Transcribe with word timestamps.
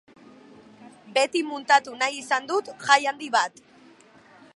Beti 1.17 1.43
muntatu 1.49 1.93
nahi 1.99 2.17
izan 2.21 2.49
dut 2.53 2.73
jai 2.87 2.99
handi 3.13 3.29
bat. 3.37 3.63